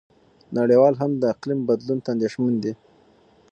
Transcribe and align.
نړیوال 0.57 0.93
هم 1.01 1.11
د 1.17 1.23
اقلیم 1.33 1.59
بدلون 1.69 1.99
ته 2.03 2.09
اندېښمن 2.13 2.53
دي. 2.63 2.73